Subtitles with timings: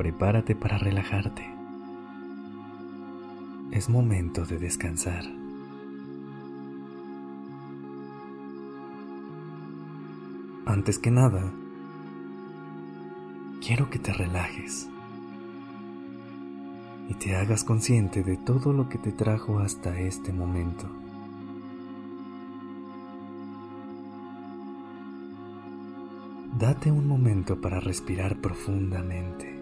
[0.00, 1.46] Prepárate para relajarte.
[3.70, 5.24] Es momento de descansar.
[10.64, 11.52] Antes que nada,
[13.60, 14.88] quiero que te relajes
[17.10, 20.88] y te hagas consciente de todo lo que te trajo hasta este momento.
[26.58, 29.59] Date un momento para respirar profundamente.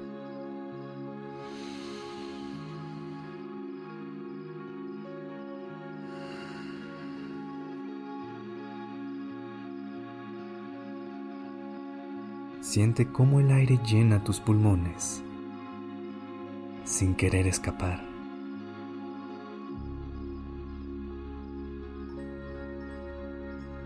[12.61, 15.23] Siente cómo el aire llena tus pulmones
[16.89, 18.03] sin querer escapar.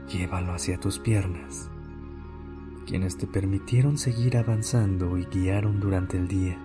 [0.09, 1.69] Llévalo hacia tus piernas,
[2.87, 6.59] quienes te permitieron seguir avanzando y guiaron durante el día.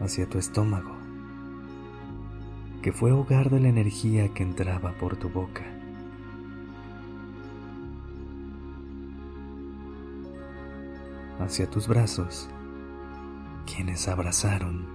[0.00, 0.96] Hacia tu estómago,
[2.82, 5.79] que fue hogar de la energía que entraba por tu boca.
[11.40, 12.48] Hacia tus brazos,
[13.66, 14.86] quienes abrazaron,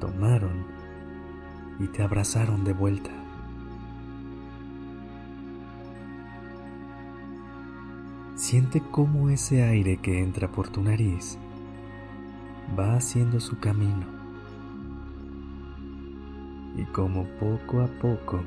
[0.00, 0.66] tomaron
[1.78, 3.10] y te abrazaron de vuelta.
[8.34, 11.38] Siente cómo ese aire que entra por tu nariz
[12.78, 14.06] va haciendo su camino
[16.76, 18.40] y como poco a poco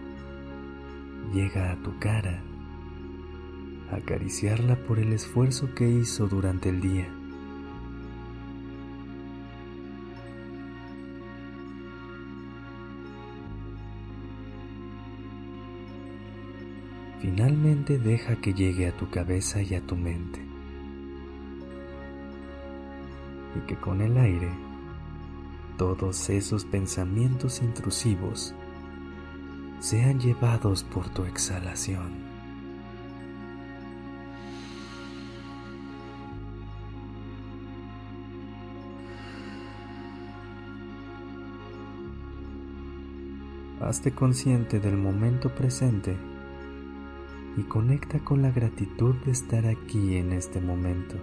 [1.33, 2.41] llega a tu cara
[3.91, 7.07] acariciarla por el esfuerzo que hizo durante el día.
[17.22, 20.40] Finalmente deja que llegue a tu cabeza y a tu mente.
[23.56, 24.50] Y que con el aire
[25.78, 28.53] todos esos pensamientos intrusivos
[29.79, 32.34] sean llevados por tu exhalación.
[43.81, 46.16] Hazte consciente del momento presente
[47.58, 51.16] y conecta con la gratitud de estar aquí en este momento.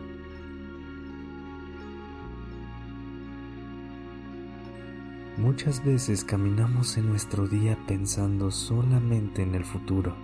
[5.38, 10.14] Muchas veces caminamos en nuestro día pensando solamente en el futuro.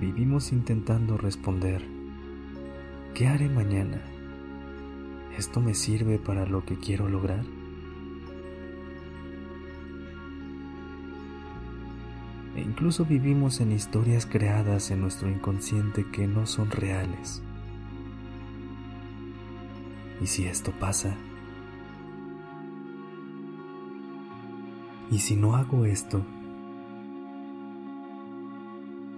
[0.00, 1.84] Vivimos intentando responder,
[3.14, 4.02] ¿qué haré mañana?
[5.36, 7.57] ¿Esto me sirve para lo que quiero lograr?
[12.58, 17.40] E incluso vivimos en historias creadas en nuestro inconsciente que no son reales.
[20.20, 21.14] ¿Y si esto pasa?
[25.12, 26.24] ¿Y si no hago esto?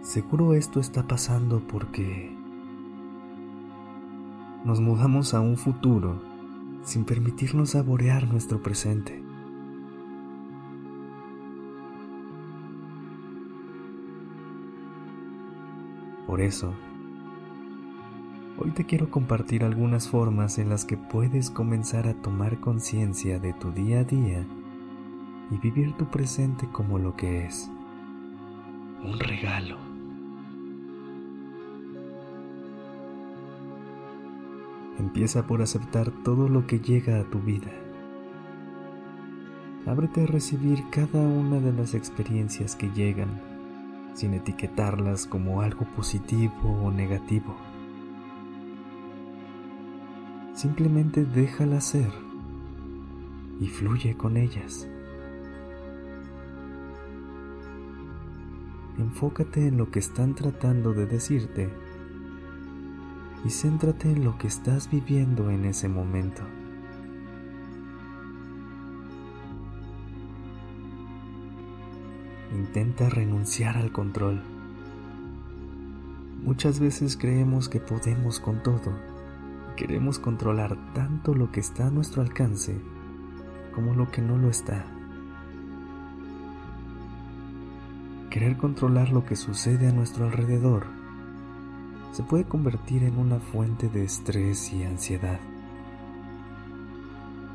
[0.02, 2.36] Seguro esto está pasando porque
[4.66, 6.20] nos mudamos a un futuro
[6.82, 9.29] sin permitirnos saborear nuestro presente.
[16.40, 16.72] Por eso,
[18.56, 23.52] hoy te quiero compartir algunas formas en las que puedes comenzar a tomar conciencia de
[23.52, 24.46] tu día a día
[25.50, 27.70] y vivir tu presente como lo que es,
[29.04, 29.76] un regalo.
[34.98, 37.70] Empieza por aceptar todo lo que llega a tu vida.
[39.84, 43.49] Ábrete a recibir cada una de las experiencias que llegan
[44.14, 47.56] sin etiquetarlas como algo positivo o negativo.
[50.54, 52.12] Simplemente déjalas ser
[53.60, 54.88] y fluye con ellas.
[58.98, 61.70] Enfócate en lo que están tratando de decirte
[63.44, 66.42] y céntrate en lo que estás viviendo en ese momento.
[72.52, 74.40] Intenta renunciar al control.
[76.42, 78.92] Muchas veces creemos que podemos con todo.
[79.76, 82.80] Queremos controlar tanto lo que está a nuestro alcance
[83.74, 84.84] como lo que no lo está.
[88.30, 90.86] Querer controlar lo que sucede a nuestro alrededor
[92.12, 95.38] se puede convertir en una fuente de estrés y ansiedad,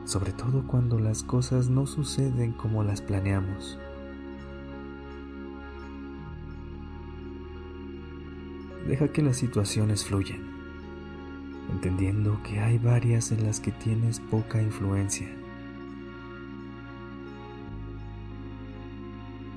[0.05, 3.77] sobre todo cuando las cosas no suceden como las planeamos.
[8.85, 10.41] Deja que las situaciones fluyan,
[11.71, 15.27] entendiendo que hay varias en las que tienes poca influencia.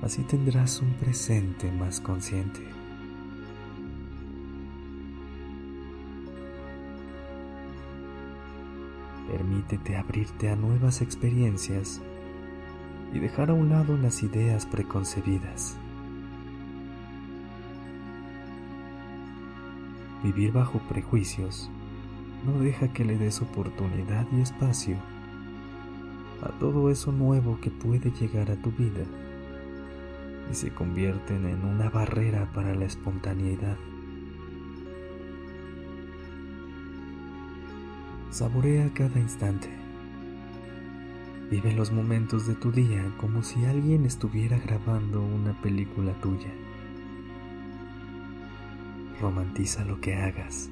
[0.01, 2.61] Así tendrás un presente más consciente.
[9.27, 12.01] Permítete abrirte a nuevas experiencias
[13.13, 15.77] y dejar a un lado las ideas preconcebidas.
[20.23, 21.69] Vivir bajo prejuicios
[22.45, 24.97] no deja que le des oportunidad y espacio
[26.41, 29.03] a todo eso nuevo que puede llegar a tu vida
[30.49, 33.77] y se convierten en una barrera para la espontaneidad.
[38.31, 39.69] Saborea cada instante.
[41.51, 46.51] Vive los momentos de tu día como si alguien estuviera grabando una película tuya.
[49.21, 50.69] Romantiza lo que hagas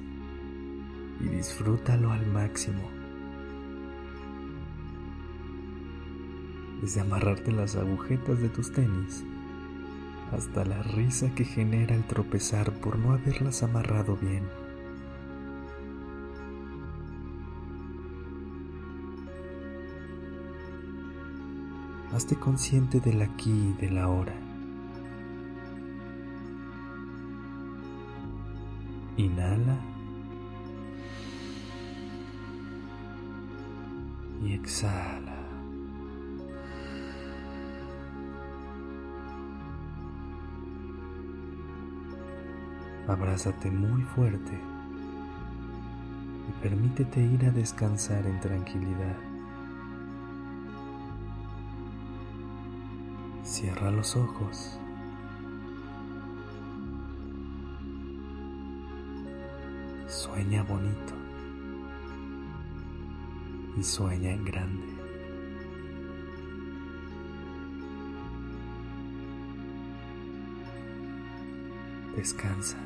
[1.20, 2.90] y disfrútalo al máximo.
[6.80, 9.24] Desde amarrarte las agujetas de tus tenis
[10.32, 14.44] hasta la risa que genera el tropezar por no haberlas amarrado bien.
[22.12, 24.47] Hazte consciente del aquí y del ahora.
[29.18, 29.76] Inhala
[34.42, 35.38] y exhala.
[43.08, 44.52] abrázate muy fuerte
[46.48, 49.16] y permítete ir a descansar en tranquilidad.
[53.42, 54.78] Cierra los ojos.
[60.08, 61.12] Sueña bonito
[63.76, 64.86] y sueña en grande.
[72.16, 72.78] Descansa.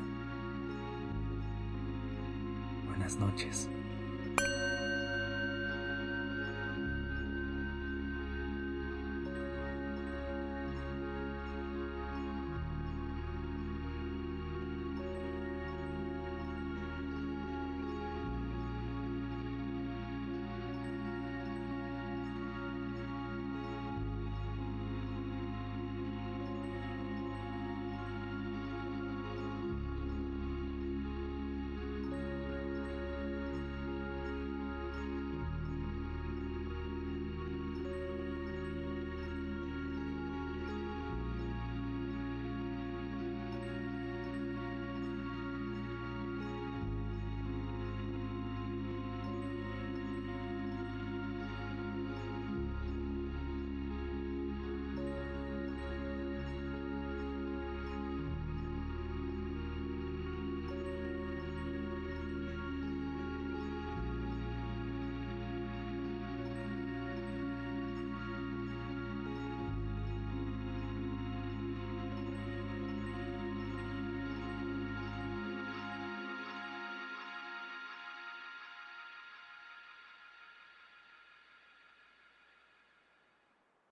[2.87, 3.69] Buenas noches.